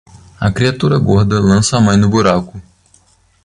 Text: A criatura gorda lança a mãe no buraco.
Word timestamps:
A 0.39 0.51
criatura 0.51 0.97
gorda 0.97 1.39
lança 1.39 1.77
a 1.77 1.79
mãe 1.79 1.95
no 1.95 2.09
buraco. 2.09 2.59